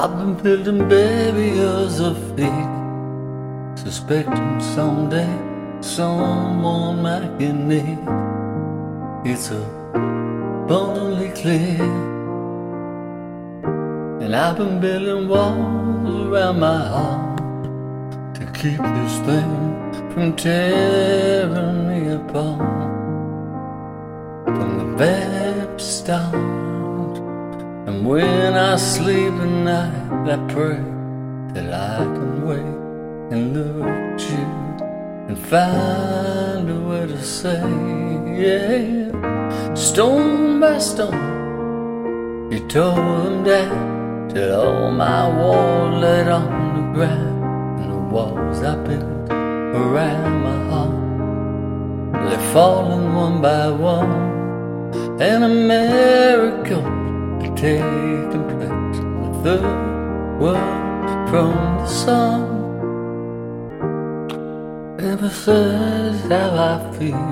[0.00, 2.66] I've been building barriers of fear,
[3.74, 5.28] suspecting someday
[5.80, 7.98] someone might get near.
[9.24, 11.82] It's abundantly clear,
[14.22, 17.38] and I've been building walls around my heart
[18.36, 19.52] to keep this thing
[20.12, 22.60] from tearing me apart
[24.44, 26.67] from the very start.
[27.88, 30.76] And when I sleep at night, I pray
[31.54, 32.74] that I can wake
[33.32, 34.46] and look at you
[35.28, 37.62] and find a way to say,
[38.42, 39.74] yeah.
[39.74, 46.44] Stone by stone, you tore them down till all my walls laid on
[46.76, 54.28] the ground, and the walls I built around my heart, they're falling one by one.
[55.22, 56.97] And a miracle
[57.60, 58.98] taking place
[59.42, 59.58] the
[60.38, 62.40] world from the sun.
[65.00, 67.30] Ever says how I feel.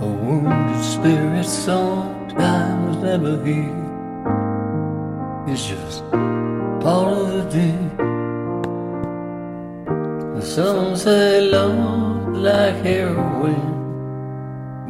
[0.00, 3.86] A wounded spirit sometimes never heals.
[5.50, 6.04] It's just
[6.84, 7.88] part of the deal.
[10.42, 13.68] Some say love like heroin,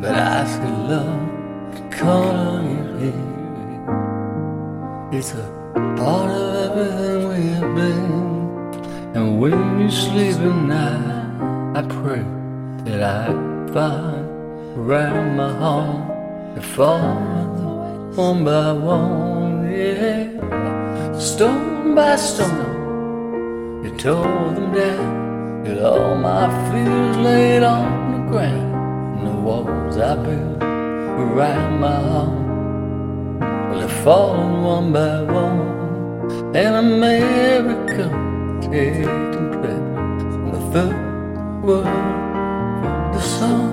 [0.00, 3.37] but I say love color your hair.
[5.18, 5.42] It's a
[5.96, 9.16] part of everything we have been.
[9.16, 12.24] And when you sleep at night, I pray
[12.84, 13.26] that I
[13.74, 14.28] find
[14.78, 17.16] around my heart to fall
[18.14, 21.18] one by one, yeah.
[21.18, 25.64] Stone by stone, you tore them down.
[25.64, 32.00] With all my fears laid on the ground, and the walls I built around my
[32.08, 32.47] heart.
[33.68, 35.60] Well, they're falling one by one,
[36.56, 38.08] and America
[38.62, 40.96] taking place from the third
[41.62, 41.84] world
[42.80, 43.70] from the sun.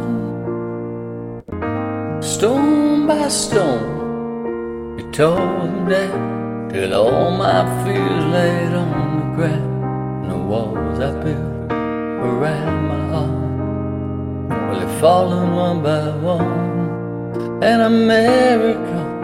[2.22, 10.24] Stone by stone, you tore them down till all my fears laid on the ground,
[10.24, 14.70] and the walls I built around my heart.
[14.70, 19.15] Well, they're falling one by one, and America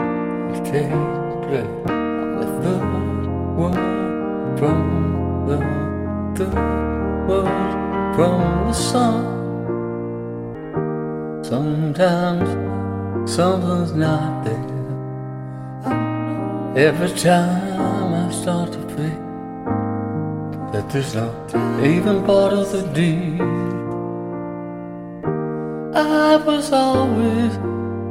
[0.63, 0.89] take
[1.47, 1.81] place
[2.39, 2.91] the third
[4.61, 5.57] from the
[6.35, 9.23] third world from the sun.
[11.43, 12.49] Sometimes
[13.29, 14.71] something's not there.
[16.75, 19.21] Every time I start to feel
[20.71, 23.41] that there's not even part of the deal.
[25.95, 27.57] I was always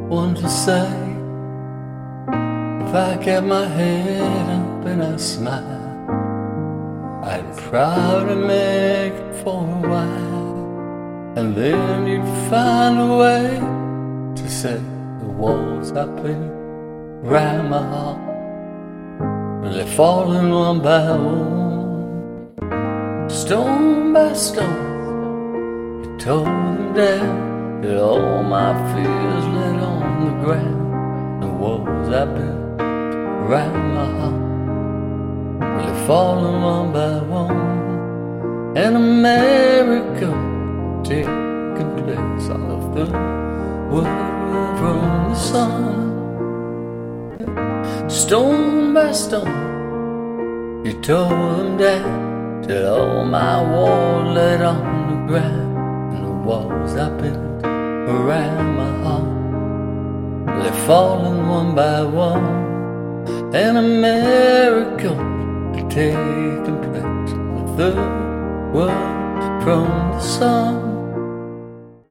[0.08, 1.09] one to say
[2.90, 9.80] if I kept my head up and I smile, I'd probably make it for a
[9.92, 10.56] while.
[11.36, 13.60] And then you'd find a way
[14.34, 14.80] to set
[15.20, 16.50] the walls up in
[17.22, 18.18] round my heart.
[19.62, 22.50] Well, they're falling one by one,
[23.30, 26.02] stone by stone.
[26.02, 31.40] You tore them down, till all my fears laid on the ground.
[31.40, 32.59] The walls I built
[33.50, 34.40] around my heart
[35.60, 38.76] really falling one by one?
[38.76, 40.30] And America
[41.02, 43.06] taking place of the
[43.90, 46.10] world from the sun.
[48.08, 56.14] Stone by stone you tore them down till all my walls laid on the ground
[56.14, 60.62] and the walls I built around my heart.
[60.62, 62.70] They're falling one by one
[63.54, 65.10] and America
[65.88, 67.32] taking place.
[67.56, 70.79] The third world from the sun.